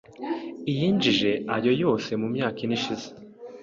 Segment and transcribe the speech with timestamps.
[0.71, 3.07] iyinjije ayo yose mu myaka ine ishize.